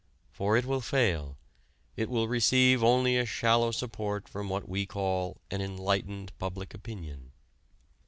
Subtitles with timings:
[0.31, 1.37] For it will fail,
[1.95, 7.33] it will receive only a shallow support from what we call an "enlightened public opinion."